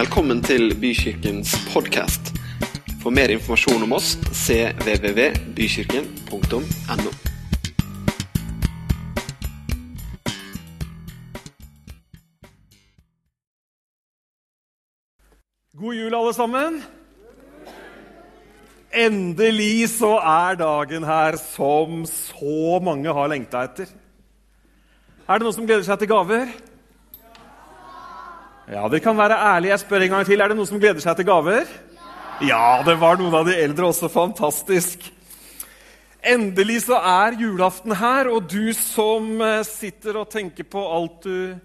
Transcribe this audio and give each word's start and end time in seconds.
Velkommen 0.00 0.38
til 0.40 0.70
Bykirkens 0.80 1.50
podkast. 1.74 2.30
For 3.02 3.12
mer 3.12 3.28
informasjon 3.34 3.82
om 3.84 3.92
oss 3.92 4.14
cvvvbykirken.no. 4.32 7.10
God 15.76 15.94
jul, 15.98 16.16
alle 16.16 16.32
sammen. 16.38 16.80
Endelig 19.04 19.92
så 19.98 20.14
er 20.16 20.56
dagen 20.62 21.04
her 21.10 21.36
som 21.44 22.08
så 22.08 22.80
mange 22.80 23.12
har 23.20 23.28
lengta 23.34 23.68
etter. 23.68 23.92
Er 25.28 25.36
det 25.36 25.44
noen 25.44 25.58
som 25.60 25.68
gleder 25.68 25.84
seg 25.92 26.00
til 26.00 26.12
gaver? 26.16 26.69
Ja, 28.70 28.84
Dere 28.86 29.02
kan 29.02 29.16
være 29.18 29.34
ærlige. 29.34 29.72
Jeg 29.72 29.82
spør 29.82 30.02
en 30.04 30.12
gang 30.12 30.26
til. 30.28 30.40
Er 30.40 30.52
det 30.52 30.54
noen 30.54 30.68
som 30.68 30.78
gleder 30.78 31.02
seg 31.02 31.16
til 31.18 31.26
gaver? 31.26 31.70
Ja, 32.46 32.78
det 32.86 32.94
var 33.00 33.16
noen 33.18 33.34
av 33.34 33.48
de 33.48 33.56
eldre 33.58 33.88
også. 33.88 34.06
Fantastisk. 34.14 35.08
Endelig 36.22 36.84
så 36.84 37.00
er 37.02 37.34
julaften 37.40 37.96
her, 37.98 38.30
og 38.30 38.46
du 38.46 38.70
som 38.76 39.40
eh, 39.42 39.64
sitter 39.66 40.20
og 40.20 40.30
tenker 40.30 40.68
på 40.70 40.84
alt 40.86 41.24
du 41.24 41.56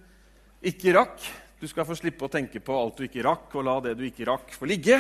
ikke 0.65 0.95
rakk 0.95 1.27
Du 1.59 1.67
skal 1.67 1.85
få 1.85 1.97
slippe 1.99 2.25
å 2.25 2.31
tenke 2.31 2.61
på 2.63 2.73
alt 2.79 2.97
du 2.97 3.05
ikke 3.05 3.25
rakk, 3.27 3.53
og 3.53 3.67
la 3.67 3.75
det 3.83 3.97
du 3.99 4.05
ikke 4.07 4.25
rakk, 4.31 4.55
få 4.55 4.65
ligge. 4.71 4.97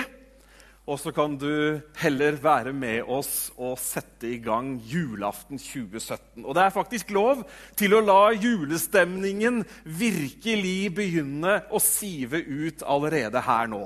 Og 0.85 0.99
så 1.01 1.09
kan 1.09 1.33
du 1.41 1.81
heller 1.97 2.35
være 2.37 2.69
med 2.77 3.07
oss 3.09 3.49
og 3.57 3.79
sette 3.81 4.29
i 4.29 4.37
gang 4.37 4.75
julaften 4.85 5.57
2017. 5.57 6.43
Og 6.45 6.53
det 6.53 6.61
er 6.61 6.75
faktisk 6.75 7.09
lov 7.15 7.41
til 7.77 7.95
å 7.97 8.03
la 8.05 8.19
julestemningen 8.37 9.63
virkelig 9.83 10.91
begynne 10.93 11.57
å 11.73 11.81
sive 11.81 12.37
ut 12.37 12.85
allerede 12.85 13.41
her 13.47 13.71
nå. 13.71 13.81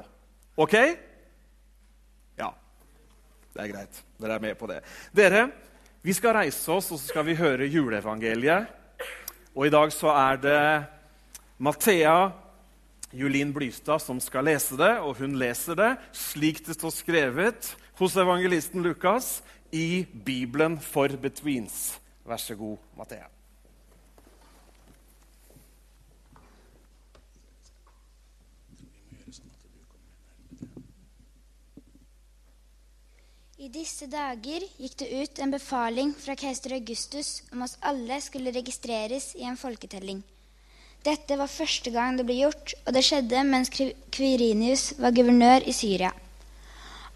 Ok? 0.60 0.76
Ja. 2.36 2.52
Det 3.56 3.64
er 3.64 3.72
greit. 3.72 4.04
Dere 4.20 4.36
er 4.36 4.44
med 4.44 4.60
på 4.60 4.68
det. 4.68 4.82
Dere, 5.16 5.46
vi 6.04 6.12
skal 6.16 6.36
reise 6.42 6.76
oss, 6.76 6.92
og 6.92 7.00
så 7.00 7.14
skal 7.14 7.30
vi 7.30 7.40
høre 7.40 7.72
juleevangeliet. 7.72 8.76
Og 9.56 9.70
i 9.70 9.72
dag 9.72 9.96
så 9.96 10.12
er 10.20 10.44
det 10.44 10.60
Mathea 11.64 12.20
Julin 13.12 13.54
Blystad 13.54 14.04
som 14.04 14.20
skal 14.22 14.46
lese 14.46 14.78
det, 14.78 14.92
og 15.02 15.18
hun 15.18 15.34
leser 15.42 15.78
det 15.78 15.90
slik 16.14 16.62
det 16.68 16.78
står 16.78 16.94
skrevet 16.94 17.74
hos 17.98 18.18
evangelisten 18.18 18.86
Lukas 18.86 19.40
i 19.74 20.06
Bibelen 20.14 20.78
for 20.82 21.10
betweens. 21.18 21.98
Vær 22.26 22.38
så 22.38 22.56
god, 22.56 22.78
Mathea. 22.98 23.28
I 33.60 33.68
disse 33.68 34.06
dager 34.08 34.64
gikk 34.80 34.94
det 35.02 35.08
ut 35.12 35.40
en 35.44 35.52
befaling 35.52 36.14
fra 36.16 36.38
keiser 36.40 36.78
Augustus 36.78 37.42
om 37.52 37.66
at 37.66 37.74
alle 37.84 38.22
skulle 38.24 38.54
registreres 38.56 39.34
i 39.36 39.44
en 39.50 39.60
folketelling. 39.60 40.22
Dette 41.00 41.38
var 41.40 41.48
første 41.48 41.92
gang 41.96 42.18
det 42.18 42.26
ble 42.28 42.42
gjort, 42.42 42.74
og 42.84 42.92
det 42.96 43.06
skjedde 43.08 43.44
mens 43.48 43.72
Kvirinius 43.72 44.98
var 45.00 45.14
guvernør 45.16 45.64
i 45.64 45.76
Syria. 45.76 46.10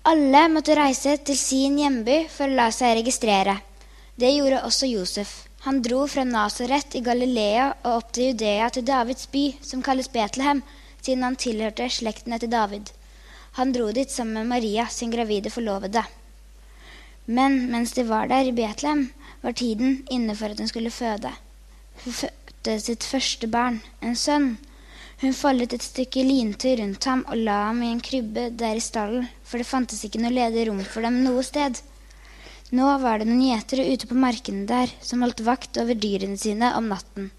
Alle 0.08 0.44
måtte 0.52 0.75
reise 0.80 1.17
til 1.28 1.36
sin 1.40 1.75
hjemby 1.80 2.22
for 2.31 2.48
å 2.48 2.56
la 2.59 2.70
seg 2.72 2.95
registrere. 3.02 3.58
Det 4.16 4.30
gjorde 4.31 4.62
også 4.67 4.88
Josef. 4.88 5.34
Han 5.66 5.81
dro 5.84 6.02
fra 6.12 6.23
Nasaret 6.28 6.95
i 6.95 7.02
Galilea 7.03 7.70
og 7.72 7.90
opp 7.98 8.14
til 8.16 8.31
Judea, 8.31 8.70
til 8.72 8.86
Davids 8.88 9.28
by, 9.31 9.45
som 9.64 9.84
kalles 9.84 10.12
Betlehem, 10.12 10.62
siden 11.02 11.23
han 11.28 11.40
tilhørte 11.40 11.88
slekten 11.92 12.36
etter 12.36 12.52
David. 12.52 12.92
Han 13.59 13.72
dro 13.75 13.90
dit 13.95 14.12
sammen 14.12 14.40
med 14.42 14.52
Maria, 14.52 14.88
sin 14.92 15.12
gravide 15.12 15.52
forlovede. 15.52 16.06
Men 17.25 17.59
mens 17.72 17.95
de 17.95 18.08
var 18.08 18.31
der 18.31 18.47
i 18.47 18.56
Betlehem, 18.56 19.09
var 19.44 19.59
tiden 19.59 20.02
inne 20.12 20.35
for 20.40 20.52
at 20.52 20.59
hun 20.59 20.72
skulle 20.72 20.91
føde. 20.91 21.31
Hun 22.03 22.16
fødte 22.63 22.79
sitt 22.79 23.03
første 23.03 23.47
barn, 23.51 23.81
en 24.01 24.16
sønn. 24.16 24.57
Hun 25.19 25.34
foldet 25.35 25.74
et 25.75 25.84
stykke 25.84 26.24
lintøy 26.24 26.78
rundt 26.79 27.03
ham 27.03 27.25
og 27.28 27.35
la 27.35 27.57
ham 27.68 27.81
i 27.84 27.90
en 27.91 28.00
krybbe 28.00 28.56
der 28.56 28.78
i 28.79 28.84
stallen, 28.84 29.28
for 29.44 29.59
det 29.59 29.68
fantes 29.68 30.03
ikke 30.06 30.22
noe 30.22 30.31
ledig 30.31 30.69
rom 30.69 30.79
for 30.79 31.03
dem 31.03 31.18
noe 31.25 31.44
sted. 31.44 31.81
Nå 32.72 32.88
var 33.03 33.19
det 33.19 33.28
noen 33.28 33.44
gjetere 33.50 33.90
ute 33.91 34.07
på 34.07 34.16
markene 34.16 34.63
der 34.66 34.94
som 35.03 35.25
holdt 35.25 35.44
vakt 35.44 35.78
over 35.81 35.94
dyrene 35.94 36.40
sine 36.40 36.72
om 36.78 36.88
natten. 36.88 37.31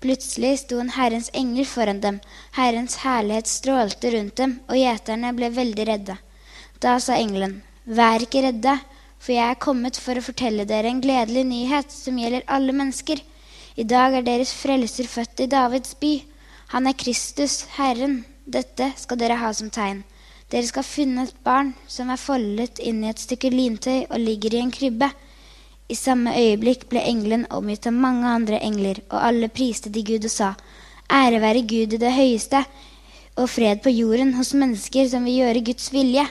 Plutselig 0.00 0.62
sto 0.62 0.80
en 0.80 0.94
Herrens 0.96 1.28
engel 1.36 1.68
foran 1.68 2.00
dem, 2.00 2.22
Herrens 2.56 3.02
herlighet 3.04 3.52
strålte 3.52 4.14
rundt 4.14 4.38
dem, 4.40 4.60
og 4.64 4.80
gjeterne 4.80 5.34
ble 5.36 5.50
veldig 5.58 5.86
redde. 5.90 6.16
Da 6.80 6.96
sa 7.04 7.20
engelen, 7.20 7.60
Vær 7.84 8.24
ikke 8.24 8.46
redde, 8.46 8.78
for 9.20 9.36
jeg 9.36 9.44
er 9.44 9.60
kommet 9.60 10.00
for 10.00 10.16
å 10.16 10.24
fortelle 10.24 10.64
dere 10.64 10.88
en 10.88 11.04
gledelig 11.04 11.44
nyhet 11.52 11.92
som 11.92 12.16
gjelder 12.16 12.48
alle 12.48 12.72
mennesker. 12.72 13.20
I 13.78 13.84
dag 13.86 14.16
er 14.18 14.26
deres 14.26 14.50
frelser 14.56 15.06
født 15.06 15.44
i 15.44 15.46
Davids 15.50 15.94
by. 16.00 16.16
Han 16.74 16.86
er 16.90 16.96
Kristus, 16.98 17.64
Herren. 17.76 18.24
Dette 18.46 18.90
skal 18.98 19.18
dere 19.20 19.38
ha 19.38 19.52
som 19.54 19.70
tegn. 19.70 20.02
Dere 20.50 20.66
skal 20.66 20.82
finne 20.82 21.28
et 21.28 21.36
barn 21.46 21.74
som 21.86 22.10
er 22.10 22.18
foldet 22.18 22.80
inn 22.82 23.04
i 23.04 23.10
et 23.12 23.22
stykke 23.22 23.52
lintøy 23.54 24.08
og 24.08 24.18
ligger 24.18 24.56
i 24.56 24.62
en 24.64 24.72
krybbe. 24.74 25.10
I 25.90 25.96
samme 25.98 26.34
øyeblikk 26.34 26.88
ble 26.90 27.02
engelen 27.06 27.46
omgitt 27.54 27.86
av 27.86 27.94
mange 27.94 28.26
andre 28.26 28.58
engler, 28.62 28.98
og 29.10 29.22
alle 29.26 29.50
priste 29.50 29.90
de 29.90 30.02
Gud 30.06 30.26
og 30.26 30.34
sa, 30.34 30.52
Ære 31.10 31.40
være 31.42 31.62
Gud 31.66 31.94
i 31.94 31.98
det 31.98 32.12
høyeste, 32.14 32.64
og 33.38 33.50
fred 33.50 33.82
på 33.82 33.90
jorden 33.94 34.34
hos 34.38 34.52
mennesker 34.54 35.08
som 35.10 35.26
vil 35.26 35.40
gjøre 35.42 35.64
Guds 35.66 35.90
vilje. 35.94 36.26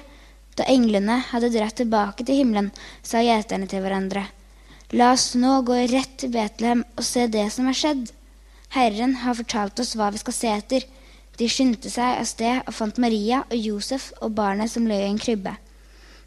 Da 0.55 0.67
englene 0.67 1.19
hadde 1.31 1.51
dratt 1.55 1.79
tilbake 1.79 2.23
til 2.27 2.39
himmelen, 2.39 2.71
sa 3.03 3.23
gjeterne 3.23 3.67
til 3.67 3.83
hverandre, 3.83 4.25
La 4.91 5.11
oss 5.13 5.35
nå 5.37 5.59
gå 5.61 5.75
rett 5.91 6.15
til 6.17 6.31
Betlehem 6.33 6.79
og 6.97 7.05
se 7.05 7.27
det 7.29 7.43
som 7.53 7.67
er 7.69 7.75
skjedd. 7.77 8.07
Herren 8.73 9.19
har 9.21 9.35
fortalt 9.37 9.77
oss 9.83 9.91
hva 9.93 10.07
vi 10.09 10.17
skal 10.17 10.33
se 10.33 10.49
etter. 10.49 10.85
De 11.37 11.45
skyndte 11.45 11.91
seg 11.93 12.17
av 12.17 12.25
sted 12.25 12.63
og 12.63 12.73
fant 12.73 12.97
Maria 12.97 13.43
og 13.43 13.67
Josef 13.67 14.07
og 14.17 14.33
barnet 14.39 14.71
som 14.73 14.87
lå 14.89 14.95
i 14.97 15.05
en 15.05 15.19
krybbe. 15.21 15.53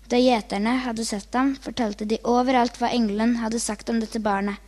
Da 0.06 0.20
gjeterne 0.20 0.76
hadde 0.84 1.02
sett 1.08 1.34
ham, 1.34 1.56
fortalte 1.64 2.06
de 2.06 2.20
overalt 2.22 2.78
hva 2.78 2.92
engelen 2.94 3.40
hadde 3.40 3.58
sagt 3.64 3.90
om 3.90 3.98
dette 3.98 4.22
barnet. 4.22 4.60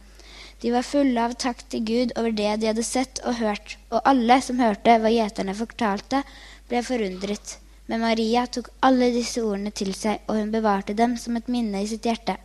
De 0.59 0.73
var 0.75 0.87
fulle 0.89 1.21
av 1.29 1.37
takk 1.39 1.63
til 1.71 1.85
Gud 1.87 2.15
over 2.19 2.35
det 2.35 2.51
de 2.63 2.73
hadde 2.73 2.87
sett 2.87 3.21
og 3.23 3.39
hørt, 3.39 3.77
og 3.95 4.03
alle 4.11 4.41
som 4.43 4.59
hørte 4.59 4.97
hva 4.99 5.13
gjeterne 5.13 5.55
fortalte, 5.55 6.25
ble 6.67 6.83
forundret. 6.83 7.61
Men 7.87 8.03
Maria 8.03 8.43
tok 8.51 8.73
alle 8.83 9.13
disse 9.15 9.39
ordene 9.45 9.71
til 9.71 9.95
seg, 9.95 10.25
og 10.27 10.41
hun 10.41 10.51
bevarte 10.51 10.99
dem 10.99 11.15
som 11.21 11.39
et 11.39 11.53
minne 11.53 11.85
i 11.85 11.91
sitt 11.93 12.11
hjerte. 12.11 12.41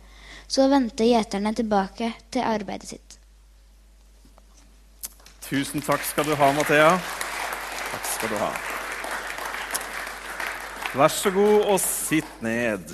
Så 0.50 0.66
vendte 0.66 1.06
gjeterne 1.06 1.52
tilbake 1.54 2.10
til 2.34 2.42
arbeidet 2.42 2.90
sitt. 2.90 3.16
Tusen 5.46 5.82
takk 5.82 6.02
skal 6.06 6.26
du 6.26 6.34
ha, 6.38 6.50
Mathea. 6.56 6.90
Takk 7.90 8.10
skal 8.16 8.32
du 8.32 8.36
ha. 8.40 8.50
Vær 10.98 11.14
så 11.14 11.30
god 11.30 11.70
og 11.70 11.78
sitt 11.82 12.42
ned. 12.42 12.90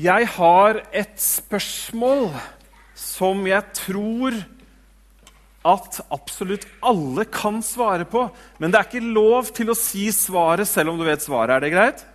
Jeg 0.00 0.28
har 0.32 0.80
et 0.96 1.16
spørsmål 1.20 2.30
som 2.96 3.44
jeg 3.48 3.64
tror 3.76 4.40
at 5.66 6.00
absolutt 6.08 6.64
alle 6.84 7.28
kan 7.28 7.60
svare 7.64 8.08
på. 8.08 8.26
Men 8.60 8.72
det 8.72 8.80
er 8.80 8.88
ikke 8.88 9.16
lov 9.16 9.52
til 9.56 9.72
å 9.72 9.76
si 9.76 10.08
svaret 10.12 10.68
selv 10.68 10.94
om 10.94 11.00
du 11.00 11.04
vet 11.04 11.24
svaret. 11.24 11.58
Er 11.58 11.64
det 11.64 11.74
greit? 11.76 12.06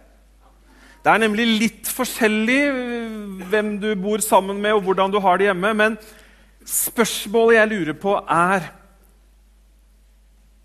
Det 1.02 1.10
er 1.10 1.22
nemlig 1.24 1.48
litt 1.50 1.90
forskjellig 1.90 2.60
hvem 3.50 3.74
du 3.82 3.90
bor 3.98 4.22
sammen 4.22 4.60
med, 4.62 4.76
og 4.78 4.86
hvordan 4.86 5.14
du 5.14 5.18
har 5.24 5.40
det 5.40 5.48
hjemme. 5.50 5.74
Men 5.74 5.98
spørsmålet 6.68 7.58
jeg 7.58 7.72
lurer 7.72 7.98
på, 7.98 8.16
er 8.30 8.70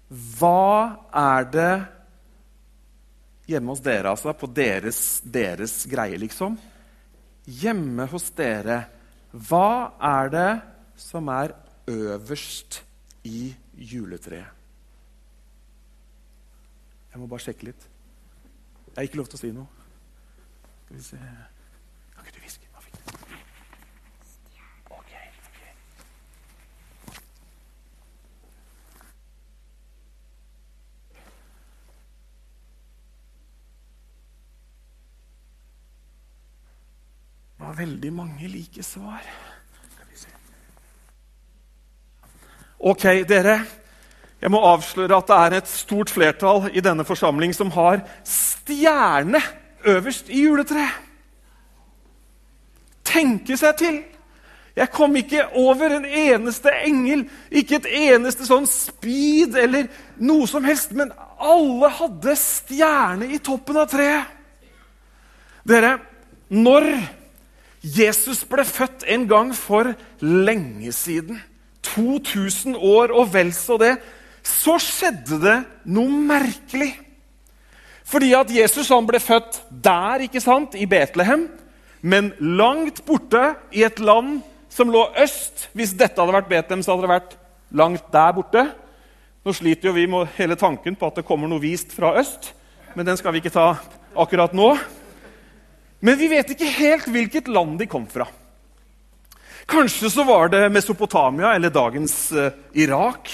Hva 0.06 1.09
er 1.11 1.47
det 1.50 1.73
hjemme 3.50 3.73
hos 3.73 3.83
dere, 3.83 4.12
altså, 4.12 4.35
på 4.37 4.49
deres, 4.50 5.23
deres 5.25 5.81
greie, 5.91 6.19
liksom? 6.21 6.59
Hjemme 7.47 8.06
hos 8.11 8.29
dere, 8.37 8.83
hva 9.33 9.97
er 10.03 10.31
det 10.35 10.50
som 11.00 11.29
er 11.33 11.55
øverst 11.91 12.83
i 13.27 13.49
juletreet? 13.75 14.53
Jeg 17.11 17.23
må 17.23 17.27
bare 17.31 17.47
sjekke 17.47 17.71
litt. 17.71 17.88
Jeg 18.91 18.99
har 18.99 19.09
ikke 19.09 19.23
lov 19.23 19.29
til 19.33 19.38
å 19.38 19.41
si 19.41 19.53
noe. 19.56 19.86
Skal 20.87 20.97
vi 20.97 21.03
se 21.03 21.17
Kan 21.17 22.27
ikke 22.27 22.37
du 22.37 22.43
hviske? 22.44 22.67
Hva 22.71 22.81
fikk 22.81 22.94
du? 22.94 23.00
Ok. 24.94 25.09
ok. 25.43 25.56
Det 37.56 37.67
var 37.67 37.75
veldig 37.83 38.12
mange 38.12 38.49
like 38.49 38.87
svar. 38.87 39.27
Skal 39.91 40.06
vi 40.06 40.23
se. 40.23 40.31
Ok, 42.79 43.05
dere. 43.27 43.59
Jeg 44.41 44.55
må 44.55 44.62
avsløre 44.62 45.19
at 45.19 45.27
det 45.27 45.43
er 45.43 45.59
et 45.59 45.69
stort 45.75 46.15
flertall 46.15 46.71
i 46.71 46.81
denne 46.81 47.03
forsamling 47.05 47.55
som 47.56 47.75
har 47.75 48.06
stjerne 48.23 49.43
øverst 49.87 50.29
i 50.29 50.43
juletreet. 50.44 51.03
Tenke 53.06 53.56
seg 53.56 53.81
til! 53.81 53.99
Jeg 54.77 54.91
kom 54.93 55.15
ikke 55.17 55.47
over 55.56 55.94
en 55.97 56.05
eneste 56.05 56.69
engel, 56.85 57.23
ikke 57.49 57.79
et 57.79 57.87
eneste 58.12 58.44
sånn 58.44 58.67
speed 58.69 59.56
eller 59.56 59.87
noe 60.21 60.44
som 60.50 60.67
helst, 60.69 60.93
men 60.93 61.15
alle 61.41 61.88
hadde 61.97 62.35
stjerne 62.37 63.31
i 63.33 63.41
toppen 63.41 63.79
av 63.81 63.88
treet. 63.88 64.35
Dere, 65.67 65.94
når 66.53 66.91
Jesus 67.81 68.44
ble 68.44 68.67
født 68.69 69.06
en 69.09 69.25
gang 69.31 69.55
for 69.56 69.94
lenge 70.21 70.93
siden, 70.93 71.41
2000 71.94 72.77
år 72.77 73.17
og 73.17 73.33
vel 73.33 73.55
så 73.56 73.79
det, 73.81 73.94
så 74.44 74.77
skjedde 74.83 75.41
det 75.41 75.56
noe 75.88 76.21
merkelig. 76.29 76.93
Fordi 78.06 78.31
at 78.38 78.50
Jesus 78.55 78.91
han 78.94 79.06
ble 79.08 79.19
født 79.23 79.61
der, 79.70 80.23
ikke 80.26 80.43
sant, 80.43 80.76
i 80.79 80.87
Betlehem, 80.87 81.49
men 82.06 82.31
langt 82.38 83.03
borte 83.06 83.56
i 83.75 83.82
et 83.87 83.99
land 83.99 84.38
som 84.70 84.93
lå 84.93 85.08
øst. 85.19 85.67
Hvis 85.75 85.97
dette 85.99 86.20
hadde 86.20 86.37
vært 86.37 86.50
Betlehem, 86.50 86.85
så 86.85 86.94
hadde 86.94 87.06
det 87.06 87.14
vært 87.17 87.37
langt 87.75 88.06
der 88.12 88.37
borte. 88.37 88.67
Nå 89.47 89.55
sliter 89.55 89.91
jo 89.91 89.97
vi 89.97 90.06
med 90.11 90.31
hele 90.38 90.58
tanken 90.58 90.94
på 90.99 91.08
at 91.08 91.19
det 91.19 91.26
kommer 91.26 91.50
noe 91.50 91.62
vist 91.62 91.94
fra 91.94 92.14
øst, 92.20 92.53
men 92.94 93.06
den 93.06 93.19
skal 93.19 93.35
vi 93.35 93.43
ikke 93.43 93.55
ta 93.55 93.73
akkurat 94.17 94.55
nå. 94.56 94.73
Men 96.06 96.19
vi 96.19 96.29
vet 96.31 96.50
ikke 96.52 96.70
helt 96.79 97.09
hvilket 97.11 97.50
land 97.50 97.79
de 97.81 97.88
kom 97.91 98.06
fra. 98.11 98.29
Kanskje 99.67 100.11
så 100.12 100.23
var 100.26 100.52
det 100.52 100.69
Mesopotamia 100.70 101.56
eller 101.56 101.73
dagens 101.75 102.14
uh, 102.37 102.52
Irak. 102.79 103.32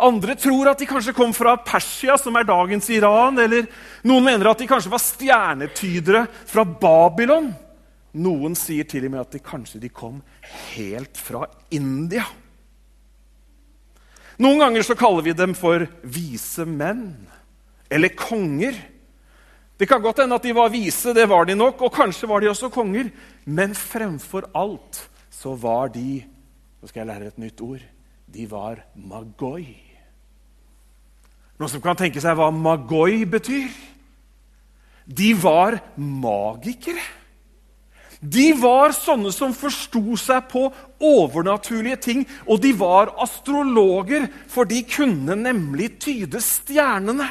Andre 0.00 0.36
tror 0.38 0.70
at 0.70 0.80
de 0.80 0.88
kanskje 0.88 1.14
kom 1.16 1.32
fra 1.36 1.56
Persia, 1.64 2.16
som 2.18 2.36
er 2.38 2.48
dagens 2.48 2.88
Iran. 2.92 3.38
Eller 3.42 3.68
noen 4.06 4.26
mener 4.26 4.50
at 4.50 4.60
de 4.62 4.68
kanskje 4.70 4.92
var 4.92 5.02
stjernetydere 5.04 6.24
fra 6.48 6.64
Babylon. 6.64 7.50
Noen 8.20 8.56
sier 8.58 8.88
til 8.90 9.06
og 9.06 9.14
med 9.14 9.22
at 9.22 9.34
de 9.36 9.42
kanskje 9.44 9.80
de 9.82 9.90
kom 9.94 10.22
helt 10.72 11.20
fra 11.20 11.44
India. 11.70 12.24
Noen 14.40 14.62
ganger 14.62 14.86
så 14.86 14.96
kaller 14.96 15.26
vi 15.26 15.36
dem 15.36 15.52
for 15.54 15.84
vise 16.02 16.64
menn 16.64 17.12
eller 17.92 18.14
konger. 18.16 18.78
Det 19.76 19.88
kan 19.88 20.02
godt 20.02 20.22
hende 20.22 20.36
at 20.36 20.44
de 20.44 20.54
var 20.56 20.72
vise, 20.72 21.12
det 21.16 21.26
var 21.28 21.46
de 21.48 21.56
nok, 21.56 21.80
og 21.84 21.94
kanskje 21.94 22.28
var 22.28 22.40
de 22.40 22.50
også 22.50 22.70
konger. 22.72 23.10
Men 23.44 23.76
fremfor 23.76 24.48
alt 24.56 25.04
så 25.32 25.54
var 25.56 25.92
de 25.94 26.22
Nå 26.80 26.88
skal 26.88 27.02
jeg 27.02 27.08
lære 27.10 27.26
et 27.28 27.40
nytt 27.42 27.58
ord. 27.60 27.82
De 28.24 28.46
var 28.48 28.78
magoi. 28.96 29.89
Noen 31.60 31.68
som 31.68 31.82
kan 31.84 31.98
tenke 31.98 32.22
seg 32.24 32.38
hva 32.38 32.48
magoi 32.56 33.26
betyr? 33.28 33.68
De 35.04 35.34
var 35.36 35.76
magikere. 36.00 37.02
De 38.20 38.50
var 38.56 38.92
sånne 38.96 39.32
som 39.32 39.52
forsto 39.56 40.16
seg 40.20 40.48
på 40.48 40.66
overnaturlige 41.04 42.00
ting. 42.04 42.24
Og 42.48 42.62
de 42.64 42.72
var 42.76 43.12
astrologer, 43.20 44.24
for 44.48 44.68
de 44.68 44.80
kunne 44.88 45.36
nemlig 45.36 45.94
tyde 46.00 46.40
stjernene. 46.44 47.28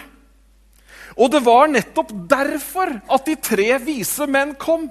Og 1.18 1.34
det 1.34 1.42
var 1.46 1.70
nettopp 1.70 2.14
derfor 2.30 2.94
at 3.10 3.26
de 3.26 3.38
tre 3.42 3.70
vise 3.81 4.30
menn 4.30 4.54
kom. 4.62 4.88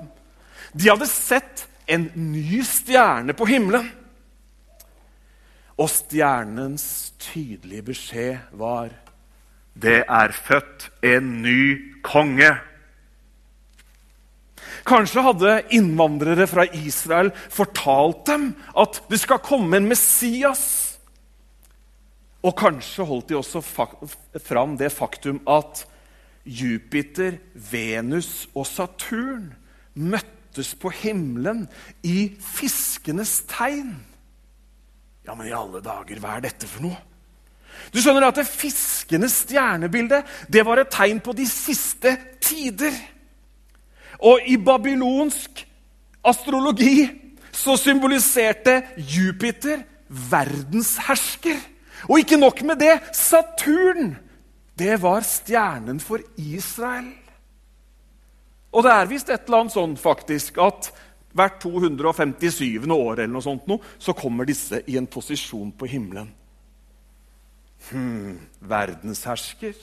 De 0.74 0.90
hadde 0.90 1.06
sett 1.10 1.66
en 1.86 2.10
ny 2.14 2.62
stjerne 2.66 3.38
på 3.38 3.46
himmelen. 3.48 3.86
Og 5.78 5.86
stjernens 5.94 7.12
tydelige 7.22 7.86
beskjed 7.92 8.56
var 8.58 8.90
det 9.82 10.02
er 10.04 10.34
født 10.34 10.88
en 11.06 11.38
ny 11.42 11.62
konge. 12.06 12.50
Kanskje 14.88 15.24
hadde 15.26 15.54
innvandrere 15.76 16.46
fra 16.48 16.64
Israel 16.72 17.30
fortalt 17.52 18.24
dem 18.30 18.50
at 18.78 19.02
det 19.10 19.20
skal 19.20 19.42
komme 19.44 19.78
en 19.78 19.88
Messias. 19.90 20.64
Og 22.42 22.54
kanskje 22.58 23.06
holdt 23.06 23.30
de 23.30 23.38
også 23.38 23.62
fram 23.62 24.76
det 24.80 24.92
faktum 24.94 25.42
at 25.50 25.84
Jupiter, 26.48 27.36
Venus 27.52 28.46
og 28.54 28.64
Saturn 28.66 29.50
møttes 29.98 30.72
på 30.78 30.92
himmelen 31.02 31.66
i 32.06 32.30
fiskenes 32.40 33.42
tegn. 33.50 33.98
Ja, 35.26 35.34
men 35.34 35.50
i 35.50 35.52
alle 35.52 35.82
dager, 35.84 36.22
hva 36.22 36.38
er 36.38 36.46
dette 36.46 36.70
for 36.70 36.86
noe? 36.86 36.96
Du 37.92 38.00
skjønner 38.00 38.30
at 38.30 38.38
det 38.38 38.48
Fiskenes 39.08 39.38
stjernebilde 39.46 40.20
det 40.52 40.64
var 40.66 40.82
et 40.82 40.90
tegn 40.92 41.20
på 41.24 41.32
de 41.32 41.46
siste 41.48 42.10
tider. 42.44 42.92
Og 44.20 44.40
i 44.44 44.58
babylonsk 44.60 45.64
astrologi 46.24 47.08
så 47.52 47.76
symboliserte 47.80 48.82
Jupiter 48.98 49.80
verdenshersker. 50.08 51.56
Og 52.08 52.18
ikke 52.20 52.36
nok 52.36 52.60
med 52.62 52.76
det 52.76 52.98
Saturn 53.16 54.16
det 54.78 55.00
var 55.02 55.24
stjernen 55.24 56.00
for 56.00 56.20
Israel. 56.36 57.08
Og 58.72 58.84
det 58.84 58.92
er 58.92 59.08
visst 59.08 59.30
et 59.32 59.48
eller 59.48 59.64
annet 59.64 59.74
sånn 59.74 59.96
faktisk 59.96 60.60
at 60.60 60.92
hvert 61.32 61.56
257. 61.64 62.84
år 62.92 63.24
eller 63.24 63.32
noe 63.32 63.42
sånt, 63.42 63.64
nå, 63.66 63.80
så 63.98 64.12
kommer 64.12 64.44
disse 64.44 64.82
i 64.86 64.98
en 65.00 65.08
posisjon 65.08 65.72
på 65.72 65.88
himmelen. 65.88 66.28
Hmm, 67.90 68.38
verdenshersker. 68.60 69.74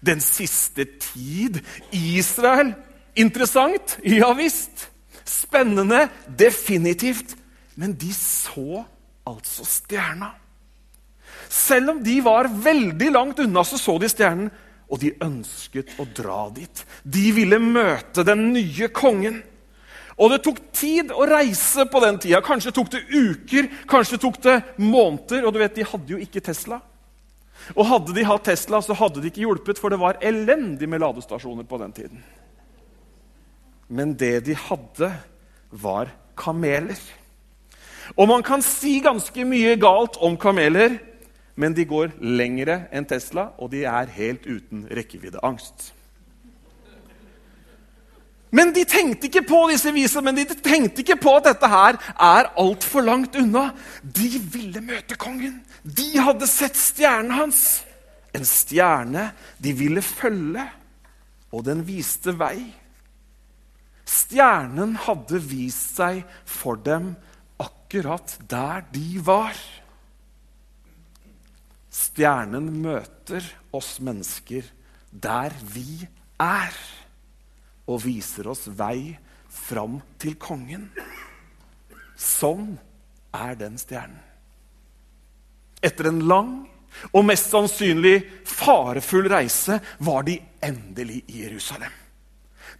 Den 0.00 0.20
siste 0.20 0.84
tid. 0.84 1.60
Israel 1.92 2.74
Interessant? 3.14 3.98
Ja 4.02 4.32
visst. 4.32 4.90
Spennende? 5.24 6.08
Definitivt. 6.26 7.36
Men 7.74 7.94
de 7.98 8.12
så 8.14 8.84
altså 9.26 9.64
stjerna. 9.64 10.32
Selv 11.50 11.94
om 11.94 12.02
de 12.02 12.20
var 12.22 12.48
veldig 12.50 13.10
langt 13.12 13.38
unna, 13.42 13.64
så 13.64 13.78
så 13.78 13.96
de 13.98 14.08
stjernen, 14.10 14.50
og 14.90 14.98
de 15.02 15.12
ønsket 15.22 15.94
å 16.02 16.06
dra 16.14 16.48
dit. 16.54 16.82
De 17.02 17.30
ville 17.34 17.58
møte 17.62 18.24
den 18.26 18.50
nye 18.54 18.88
kongen. 18.94 19.40
Og 20.20 20.32
det 20.32 20.40
tok 20.44 20.58
tid 20.76 21.12
å 21.14 21.24
reise 21.30 21.86
på 21.88 22.02
den 22.02 22.18
tida. 22.20 22.42
Kanskje 22.44 22.74
tok 22.74 22.90
det 22.92 23.04
uker, 23.08 23.70
kanskje 23.88 24.18
tok 24.20 24.40
det 24.44 24.56
måneder. 24.82 25.46
Og 25.46 25.54
du 25.54 25.60
vet, 25.62 25.78
de 25.78 25.86
hadde 25.86 26.14
jo 26.14 26.18
ikke 26.20 26.42
Tesla. 26.44 26.80
Og 27.76 27.86
hadde 27.86 28.14
de 28.16 28.24
hatt 28.26 28.48
Tesla, 28.48 28.80
så 28.82 28.96
hadde 28.96 29.22
det 29.22 29.32
ikke 29.32 29.44
hjulpet, 29.44 29.78
for 29.80 29.92
det 29.92 30.00
var 30.00 30.20
elendig 30.24 30.88
med 30.88 31.02
ladestasjoner 31.02 31.66
på 31.68 31.78
den 31.82 31.92
tiden. 31.96 32.22
Men 33.90 34.14
det 34.18 34.46
de 34.46 34.56
hadde, 34.56 35.12
var 35.70 36.10
kameler. 36.38 36.98
Og 38.16 38.26
man 38.30 38.42
kan 38.42 38.62
si 38.64 38.98
ganske 39.04 39.44
mye 39.46 39.76
galt 39.78 40.18
om 40.22 40.38
kameler, 40.40 40.98
men 41.54 41.74
de 41.76 41.84
går 41.86 42.16
lengre 42.22 42.84
enn 42.94 43.06
Tesla, 43.06 43.50
og 43.58 43.70
de 43.74 43.84
er 43.86 44.10
helt 44.16 44.46
uten 44.48 44.86
rekkeviddeangst. 44.90 45.90
Men 48.50 48.72
de 48.74 48.82
tenkte 48.88 49.28
ikke 49.28 49.44
på 49.46 49.60
disse 49.70 49.92
visene, 49.94 50.26
men 50.26 50.40
de 50.40 50.56
tenkte 50.58 51.04
ikke 51.04 51.20
på 51.22 51.36
at 51.38 51.46
dette 51.52 51.70
her 51.70 51.98
er 52.16 52.50
altfor 52.58 53.06
langt 53.06 53.38
unna. 53.38 53.68
De 54.02 54.40
ville 54.52 54.82
møte 54.82 55.18
kongen. 55.20 55.60
De 55.84 56.08
hadde 56.18 56.48
sett 56.50 56.78
stjernen 56.78 57.36
hans. 57.38 57.62
En 58.34 58.46
stjerne 58.46 59.30
de 59.62 59.74
ville 59.74 60.02
følge, 60.02 60.66
og 61.50 61.64
den 61.66 61.82
viste 61.86 62.34
vei. 62.38 62.58
Stjernen 64.10 64.96
hadde 65.06 65.38
vist 65.42 65.96
seg 65.98 66.24
for 66.46 66.78
dem 66.82 67.12
akkurat 67.62 68.34
der 68.50 68.82
de 68.90 69.22
var. 69.26 69.54
Stjernen 71.90 72.70
møter 72.82 73.46
oss 73.74 73.98
mennesker 74.02 74.66
der 75.10 75.54
vi 75.74 76.06
er, 76.38 76.74
og 77.90 78.02
viser 78.04 78.48
oss 78.50 78.68
vei 78.78 79.16
fram 79.50 79.98
til 80.20 80.36
kongen. 80.38 80.86
Sånn 82.14 82.76
er 83.34 83.56
den 83.58 83.78
stjernen. 83.80 84.20
Etter 85.80 86.10
en 86.10 86.20
lang 86.28 86.52
og 87.14 87.24
mest 87.24 87.48
sannsynlig 87.52 88.18
farefull 88.44 89.30
reise 89.32 89.78
var 90.04 90.26
de 90.26 90.36
endelig 90.62 91.22
i 91.32 91.44
Jerusalem. 91.44 91.92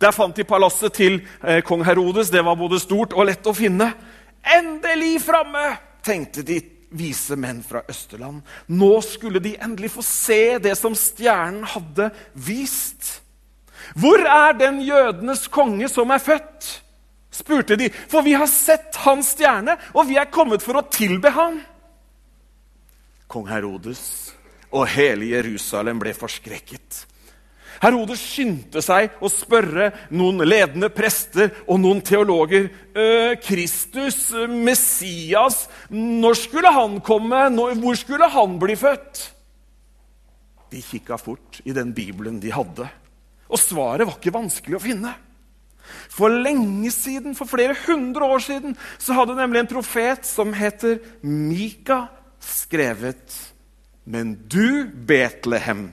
Der 0.00 0.12
fant 0.16 0.36
de 0.36 0.44
palasset 0.48 0.94
til 0.96 1.20
eh, 1.44 1.60
kong 1.64 1.84
Herodes. 1.84 2.30
Det 2.32 2.42
var 2.44 2.56
både 2.56 2.80
stort 2.80 3.14
og 3.16 3.26
lett 3.28 3.46
å 3.46 3.56
finne. 3.56 3.90
Endelig 4.40 5.18
framme, 5.24 5.64
tenkte 6.04 6.44
de 6.46 6.60
vise 6.96 7.36
menn 7.38 7.60
fra 7.64 7.82
Østerland. 7.88 8.40
Nå 8.72 8.92
skulle 9.04 9.42
de 9.42 9.54
endelig 9.60 9.92
få 9.94 10.04
se 10.04 10.58
det 10.62 10.72
som 10.78 10.96
stjernen 10.96 11.66
hadde 11.68 12.10
vist. 12.32 13.20
Hvor 13.98 14.22
er 14.22 14.54
den 14.58 14.80
jødenes 14.86 15.48
konge 15.48 15.88
som 15.88 16.10
er 16.10 16.22
født? 16.22 16.70
spurte 17.30 17.76
de. 17.78 17.88
For 18.10 18.26
vi 18.26 18.34
har 18.36 18.48
sett 18.50 18.98
hans 19.04 19.34
stjerne, 19.36 19.76
og 19.94 20.08
vi 20.10 20.18
er 20.20 20.30
kommet 20.32 20.64
for 20.64 20.80
å 20.80 20.86
tilbe 20.92 21.32
ham. 21.34 21.60
Kong 23.30 23.46
Herodes 23.48 24.02
og 24.74 24.88
hele 24.90 25.30
Jerusalem 25.30 26.00
ble 26.02 26.12
forskrekket. 26.16 27.06
Herodes 27.80 28.20
skyndte 28.20 28.82
seg 28.84 29.14
å 29.24 29.30
spørre 29.32 29.88
noen 30.12 30.42
ledende 30.44 30.90
prester 30.92 31.54
og 31.64 31.78
noen 31.80 32.02
teologer. 32.04 32.66
Kristus, 33.40 34.26
Messias, 34.50 35.62
når 35.88 36.36
skulle 36.42 36.72
han 36.76 36.98
komme? 37.06 37.46
Hvor 37.80 37.96
skulle 37.96 38.28
han 38.34 38.58
bli 38.60 38.76
født? 38.76 39.22
De 40.70 40.82
kikka 40.84 41.16
fort 41.18 41.62
i 41.64 41.72
den 41.74 41.94
bibelen 41.96 42.36
de 42.42 42.52
hadde, 42.54 42.90
og 43.50 43.60
svaret 43.60 44.06
var 44.06 44.16
ikke 44.16 44.34
vanskelig 44.34 44.78
å 44.78 44.82
finne. 44.82 45.12
For 46.10 46.30
lenge 46.30 46.90
siden, 46.94 47.34
for 47.34 47.50
flere 47.50 47.74
hundre 47.86 48.26
år 48.30 48.42
siden, 48.44 48.76
så 48.98 49.16
hadde 49.16 49.38
nemlig 49.38 49.64
en 49.64 49.72
profet 49.72 50.26
som 50.28 50.54
heter 50.54 51.00
Mika, 51.26 52.06
skrevet 52.40 53.34
Men 54.04 54.32
du, 54.48 54.86
Betlehem 54.86 55.90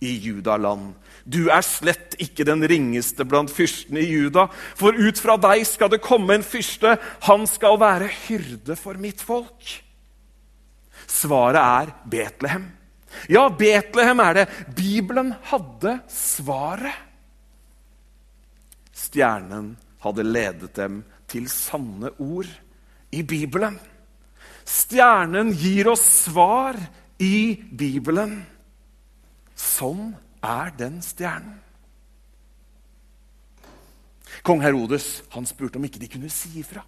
i 0.00 0.14
Judaland, 0.18 0.94
du 1.24 1.46
er 1.52 1.62
slett 1.62 2.16
ikke 2.22 2.46
den 2.48 2.64
ringeste 2.66 3.26
blant 3.28 3.52
fyrstene 3.54 4.00
i 4.02 4.08
Juda, 4.08 4.48
for 4.78 4.96
ut 4.96 5.20
fra 5.22 5.36
deg 5.38 5.62
skal 5.68 5.92
det 5.92 6.02
komme 6.02 6.38
en 6.38 6.46
fyrste, 6.46 6.96
han 7.28 7.46
skal 7.46 7.78
være 7.78 8.10
hyrde 8.24 8.74
for 8.78 8.98
mitt 8.98 9.22
folk. 9.22 9.76
Svaret 11.06 11.60
er 11.62 11.92
Betlehem. 12.10 12.66
Ja, 13.30 13.48
Betlehem 13.48 14.20
er 14.20 14.40
det. 14.40 14.46
Bibelen 14.76 15.32
hadde 15.50 15.98
svaret. 16.10 17.08
Stjernen 18.92 19.74
hadde 20.02 20.24
ledet 20.26 20.74
dem 20.76 21.02
til 21.30 21.48
sanne 21.50 22.12
ord 22.20 22.48
i 23.12 23.22
Bibelen. 23.22 23.78
Stjernen 24.68 25.52
gir 25.58 25.90
oss 25.92 26.04
svar 26.26 26.78
i 27.22 27.56
Bibelen. 27.56 28.38
Sånn 29.56 30.12
er 30.42 30.72
den 30.78 31.00
stjernen. 31.04 31.58
Kong 34.42 34.62
Herodes 34.64 35.20
han 35.34 35.46
spurte 35.46 35.78
om 35.78 35.84
ikke 35.86 36.00
de 36.02 36.08
kunne 36.10 36.30
si 36.32 36.56
ifra. 36.62 36.82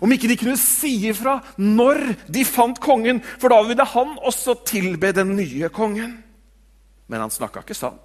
Om 0.00 0.14
ikke 0.14 0.30
de 0.30 0.38
kunne 0.40 0.58
si 0.60 0.96
ifra 1.10 1.38
når 1.60 2.02
de 2.32 2.44
fant 2.48 2.78
kongen, 2.82 3.20
for 3.38 3.52
da 3.52 3.60
ville 3.66 3.86
han 3.94 4.16
også 4.20 4.56
tilbe 4.66 5.12
den 5.14 5.34
nye 5.38 5.70
kongen. 5.74 6.16
Men 7.06 7.24
han 7.24 7.32
snakka 7.32 7.62
ikke 7.62 7.76
sant. 7.76 8.00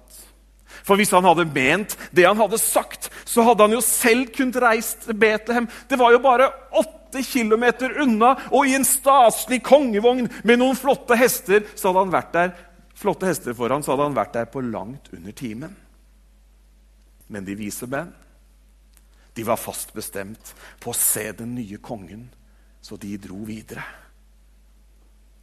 For 0.86 0.98
hvis 1.00 1.12
han 1.14 1.26
hadde 1.26 1.48
ment 1.50 1.96
det 2.14 2.26
han 2.28 2.38
hadde 2.38 2.60
sagt, 2.62 3.10
så 3.26 3.44
hadde 3.46 3.66
han 3.66 3.74
jo 3.74 3.82
selv 3.84 4.30
kunnet 4.36 4.60
reist 4.62 5.06
til 5.08 5.18
Betlehem. 5.18 5.68
Det 5.90 5.98
var 5.98 6.14
jo 6.14 6.22
bare 6.22 6.50
åtte 6.78 7.24
kilometer 7.26 7.96
unna, 8.04 8.36
og 8.54 8.68
i 8.68 8.76
en 8.78 8.86
staselig 8.86 9.60
kongevogn 9.66 10.28
med 10.46 10.60
noen 10.60 10.78
flotte 10.78 11.18
hester 11.18 11.66
så 11.74 11.90
hadde 11.90 12.04
han 12.04 12.14
vært 12.14 12.34
der 12.36 12.52
flotte 13.00 13.26
hester 13.26 13.56
foran, 13.56 13.82
så 13.82 13.94
hadde 13.94 14.10
han 14.10 14.18
vært 14.18 14.36
der 14.36 14.50
på 14.52 14.62
langt 14.62 15.10
under 15.16 15.34
timen. 15.36 15.74
Men 17.30 17.46
de 17.46 17.56
vise 17.58 17.88
menn 17.90 18.12
de 19.34 19.46
var 19.46 19.60
fast 19.60 19.94
bestemt 19.94 20.54
på 20.82 20.92
å 20.92 20.96
se 20.96 21.30
den 21.38 21.54
nye 21.54 21.78
kongen, 21.82 22.26
så 22.82 22.96
de 23.00 23.14
dro 23.20 23.42
videre. 23.46 23.84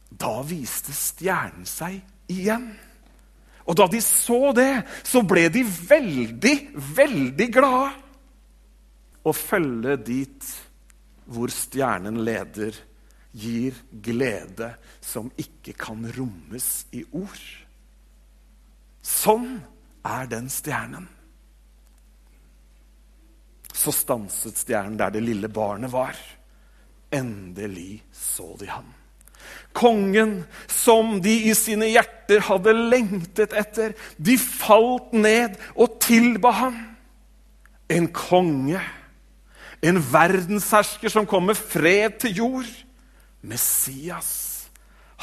Da 0.08 0.40
viste 0.46 0.94
stjernen 0.96 1.66
seg 1.68 2.00
igjen. 2.32 2.70
Og 3.68 3.76
da 3.76 3.84
de 3.92 4.00
så 4.04 4.52
det, 4.56 4.82
så 5.04 5.22
ble 5.28 5.48
de 5.52 5.62
veldig, 5.64 6.56
veldig 6.96 7.48
glade. 7.52 7.90
Å 9.28 9.32
følge 9.36 9.98
dit 10.00 10.52
hvor 11.28 11.52
stjernen 11.52 12.22
leder, 12.24 12.76
gir 13.38 13.76
glede 13.92 14.72
som 15.04 15.28
ikke 15.38 15.74
kan 15.78 16.06
rommes 16.16 16.86
i 16.96 17.04
ord. 17.12 17.44
Sånn 19.04 19.58
er 20.08 20.30
den 20.32 20.48
stjernen. 20.50 21.04
Så 23.88 23.94
stanset 24.02 24.58
stjernen 24.60 24.98
der 25.00 25.14
det 25.14 25.22
lille 25.24 25.48
barnet 25.48 25.88
var. 25.88 26.16
Endelig 27.08 28.02
så 28.12 28.50
de 28.60 28.66
ham. 28.68 28.90
Kongen 29.72 30.42
som 30.68 31.14
de 31.24 31.32
i 31.48 31.54
sine 31.56 31.88
hjerter 31.88 32.44
hadde 32.50 32.74
lengtet 32.76 33.54
etter. 33.56 33.94
De 34.20 34.34
falt 34.36 35.14
ned 35.16 35.56
og 35.72 35.96
tilba 36.04 36.52
ham. 36.58 36.76
En 37.88 38.10
konge, 38.12 38.82
en 39.80 40.02
verdenshersker 40.12 41.08
som 41.08 41.24
kom 41.24 41.48
med 41.48 41.56
fred 41.56 42.20
til 42.20 42.42
jord. 42.42 42.74
Messias. 43.40 44.68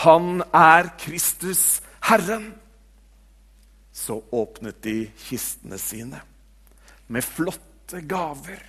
Han 0.02 0.42
er 0.50 0.90
Kristus, 1.06 1.84
Herren. 2.10 2.56
Så 3.94 4.24
åpnet 4.34 4.82
de 4.82 5.04
kistene 5.28 5.78
sine 5.78 6.26
med 7.06 7.22
flotte 7.86 8.08
gaver. 8.08 8.64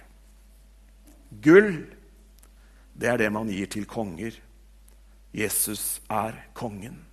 Gull, 1.30 1.86
det 2.92 3.08
er 3.08 3.18
det 3.18 3.30
man 3.32 3.48
gir 3.48 3.66
til 3.66 3.86
konger. 3.86 4.32
Jesus 5.32 6.00
er 6.08 6.52
kongen. 6.54 7.04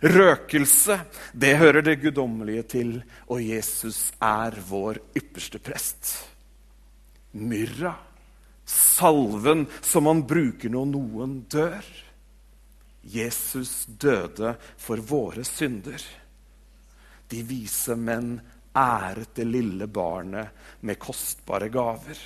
Røkelse, 0.00 1.00
det 1.32 1.58
hører 1.58 1.82
det 1.82 2.00
guddommelige 2.00 2.62
til, 2.62 3.02
og 3.28 3.42
Jesus 3.42 4.12
er 4.20 4.56
vår 4.68 4.98
ypperste 5.16 5.58
prest. 5.58 6.28
Myrra, 7.32 7.94
salven 8.64 9.66
som 9.82 10.04
man 10.04 10.24
bruker 10.26 10.70
når 10.70 10.86
noen 10.86 11.44
dør. 11.52 11.84
Jesus 13.04 13.84
døde 13.86 14.56
for 14.76 14.96
våre 14.96 15.44
synder. 15.44 16.00
De 17.28 17.42
vise 17.44 17.96
menn 17.96 18.38
æret 18.74 19.34
det 19.38 19.46
lille 19.46 19.86
barnet 19.86 20.80
med 20.82 20.98
kostbare 20.98 21.70
gaver. 21.72 22.18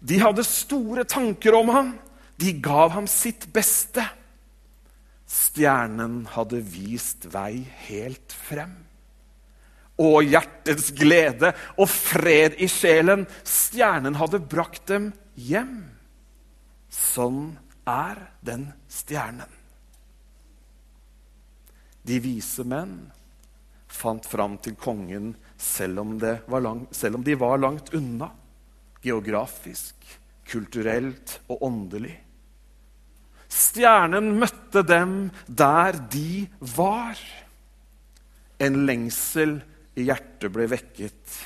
De 0.00 0.18
hadde 0.20 0.44
store 0.44 1.04
tanker 1.08 1.54
om 1.56 1.70
ham. 1.72 1.92
De 2.36 2.52
gav 2.60 2.92
ham 2.96 3.06
sitt 3.06 3.46
beste. 3.54 4.04
Stjernen 5.28 6.26
hadde 6.34 6.60
vist 6.60 7.28
vei 7.32 7.62
helt 7.86 8.34
frem. 8.34 8.74
Og 10.02 10.24
hjertets 10.26 10.90
glede 10.96 11.52
og 11.78 11.88
fred 11.88 12.58
i 12.60 12.68
sjelen. 12.68 13.24
Stjernen 13.46 14.18
hadde 14.18 14.42
brakt 14.42 14.86
dem 14.90 15.12
hjem. 15.38 15.78
Sånn 16.92 17.54
er 17.88 18.18
den 18.44 18.68
stjernen. 18.90 19.48
De 22.02 22.18
vise 22.18 22.64
menn 22.66 22.96
fant 24.02 24.26
fram 24.26 24.58
til 24.62 24.74
kongen 24.78 25.32
selv 25.60 26.02
om, 26.02 26.16
lang, 26.18 26.84
selv 26.90 27.20
om 27.20 27.24
de 27.26 27.38
var 27.38 27.60
langt 27.62 27.92
unna. 27.94 28.28
Geografisk, 29.02 29.96
kulturelt 30.46 31.38
og 31.50 31.64
åndelig. 31.66 32.14
Stjernen 33.52 34.32
møtte 34.40 34.82
dem 34.86 35.16
der 35.46 35.98
de 36.12 36.46
var. 36.74 37.18
En 38.62 38.84
lengsel 38.86 39.58
i 39.98 40.06
hjertet 40.06 40.52
ble 40.54 40.68
vekket, 40.70 41.40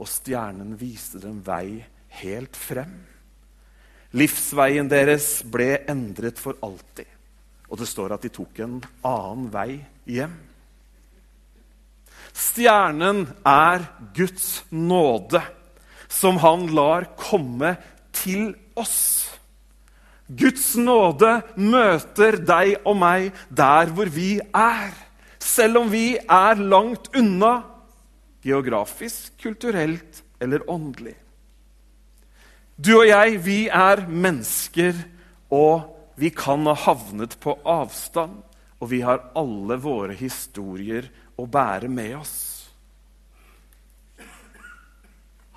og 0.00 0.08
stjernen 0.08 0.76
viste 0.80 1.20
dem 1.20 1.42
vei 1.44 1.82
helt 2.22 2.56
frem. 2.56 2.94
Livsveien 4.14 4.88
deres 4.88 5.42
ble 5.50 5.82
endret 5.90 6.38
for 6.40 6.56
alltid. 6.64 7.08
Og 7.68 7.80
det 7.80 7.88
står 7.90 8.14
at 8.14 8.24
de 8.24 8.30
tok 8.32 8.60
en 8.62 8.78
annen 9.02 9.48
vei 9.52 9.80
hjem. 10.06 10.36
Stjernen 12.34 13.28
er 13.46 13.86
Guds 14.16 14.64
nåde, 14.70 15.40
som 16.10 16.40
han 16.42 16.66
lar 16.74 17.06
komme 17.18 17.76
til 18.14 18.52
oss. 18.74 19.30
Guds 20.26 20.72
nåde 20.80 21.36
møter 21.60 22.40
deg 22.42 22.78
og 22.82 22.96
meg 22.98 23.30
der 23.54 23.92
hvor 23.94 24.10
vi 24.10 24.38
er, 24.40 24.90
selv 25.38 25.84
om 25.84 25.92
vi 25.92 26.16
er 26.18 26.58
langt 26.58 27.10
unna 27.14 27.58
geografisk, 28.44 29.34
kulturelt 29.40 30.22
eller 30.40 30.64
åndelig. 30.70 31.14
Du 32.74 32.96
og 32.98 33.06
jeg, 33.06 33.38
vi 33.44 33.58
er 33.68 34.02
mennesker, 34.08 34.96
og 35.54 35.92
vi 36.18 36.32
kan 36.34 36.66
ha 36.66 36.74
havnet 36.74 37.36
på 37.40 37.54
avstand. 37.62 38.40
Og 38.82 38.90
vi 38.90 39.00
har 39.04 39.30
alle 39.38 39.78
våre 39.80 40.16
historier 40.18 41.08
å 41.36 41.46
bære 41.46 41.90
med 41.90 42.16
oss. 42.18 42.36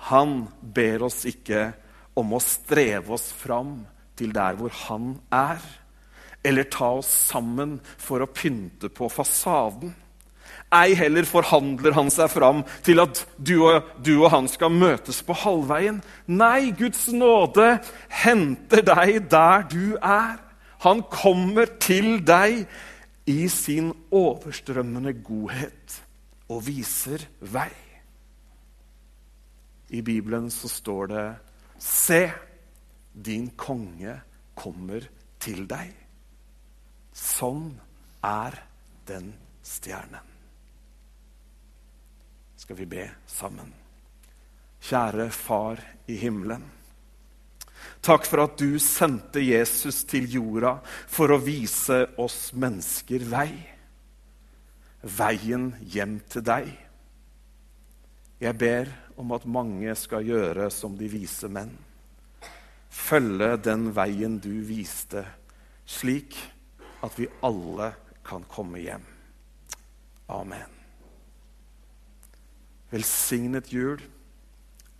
Han 0.08 0.46
ber 0.62 1.04
oss 1.08 1.24
ikke 1.28 1.68
om 2.18 2.32
å 2.34 2.42
streve 2.42 3.14
oss 3.14 3.28
fram 3.34 3.80
til 4.18 4.32
der 4.34 4.56
hvor 4.58 4.72
han 4.86 5.12
er, 5.34 5.60
eller 6.46 6.70
ta 6.70 6.94
oss 6.98 7.10
sammen 7.28 7.76
for 8.00 8.22
å 8.22 8.30
pynte 8.30 8.90
på 8.94 9.10
fasaden. 9.12 9.92
Ei 10.74 10.92
heller 10.96 11.24
forhandler 11.24 11.94
han 11.96 12.10
seg 12.12 12.28
fram 12.32 12.60
til 12.84 13.00
at 13.00 13.22
du 13.36 13.54
og, 13.62 13.86
du 14.04 14.18
og, 14.18 14.28
han 14.34 14.48
skal 14.50 14.72
møtes 14.72 15.22
på 15.24 15.36
halvveien. 15.44 16.02
Nei, 16.28 16.70
Guds 16.76 17.06
nåde 17.12 17.78
henter 18.22 18.84
deg 18.84 19.30
der 19.32 19.64
du 19.70 19.96
er. 19.96 20.36
Han 20.84 21.00
kommer 21.10 21.70
til 21.80 22.18
deg 22.24 22.66
i 23.28 23.48
sin 23.52 23.90
overstrømmende 24.14 25.12
godhet 25.20 25.98
og 26.48 26.62
viser 26.64 27.26
vei. 27.40 27.70
I 29.92 30.00
Bibelen 30.04 30.48
så 30.52 30.68
står 30.68 31.10
det 31.12 31.26
Se, 31.78 32.22
din 33.12 33.50
konge 33.56 34.16
kommer 34.58 35.04
til 35.40 35.66
deg. 35.68 35.92
Sånn 37.12 37.70
er 38.24 38.56
den 39.06 39.30
stjernen. 39.62 40.34
Skal 42.58 42.80
vi 42.80 42.88
be 42.90 43.04
sammen? 43.28 43.70
Kjære 44.88 45.28
Far 45.34 45.84
i 46.08 46.16
himmelen. 46.18 46.64
Takk 48.04 48.26
for 48.28 48.44
at 48.44 48.58
du 48.60 48.78
sendte 48.82 49.42
Jesus 49.42 50.04
til 50.08 50.28
jorda 50.30 50.78
for 50.84 51.34
å 51.34 51.40
vise 51.42 52.04
oss 52.20 52.52
mennesker 52.54 53.24
vei. 53.28 53.50
Veien 55.02 55.72
hjem 55.82 56.18
til 56.30 56.46
deg. 56.46 56.70
Jeg 58.38 58.54
ber 58.58 58.90
om 59.18 59.34
at 59.34 59.46
mange 59.50 59.94
skal 59.98 60.26
gjøre 60.26 60.70
som 60.70 60.94
de 60.98 61.10
vise 61.10 61.50
menn. 61.50 61.74
Følge 62.88 63.56
den 63.62 63.90
veien 63.94 64.38
du 64.42 64.52
viste, 64.66 65.24
slik 65.86 66.38
at 67.04 67.14
vi 67.18 67.28
alle 67.46 67.92
kan 68.26 68.46
komme 68.50 68.82
hjem. 68.82 69.04
Amen. 70.28 70.74
Velsignet 72.92 73.72
jul 73.72 74.00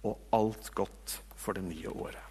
og 0.04 0.18
alt 0.34 0.70
godt 0.76 1.20
for 1.36 1.56
det 1.56 1.64
nye 1.64 1.92
året. 1.92 2.27